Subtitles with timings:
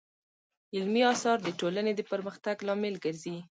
[0.75, 3.37] علمي اثار د ټولنې د پرمختګ لامل ګرځي.